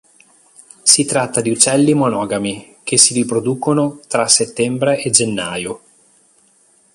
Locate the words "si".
0.81-1.05, 2.97-3.13